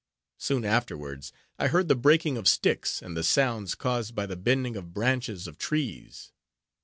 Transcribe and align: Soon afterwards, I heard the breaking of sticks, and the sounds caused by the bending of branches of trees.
Soon 0.39 0.65
afterwards, 0.65 1.31
I 1.59 1.67
heard 1.67 1.87
the 1.87 1.93
breaking 1.95 2.35
of 2.35 2.47
sticks, 2.47 3.03
and 3.03 3.15
the 3.15 3.21
sounds 3.23 3.75
caused 3.75 4.15
by 4.15 4.25
the 4.25 4.35
bending 4.35 4.75
of 4.75 4.95
branches 4.95 5.45
of 5.47 5.59
trees. 5.59 6.31